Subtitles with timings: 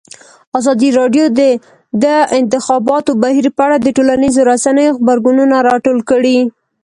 [0.59, 1.41] ازادي راډیو د
[2.03, 2.05] د
[2.39, 6.37] انتخاباتو بهیر په اړه د ټولنیزو رسنیو غبرګونونه راټول کړي.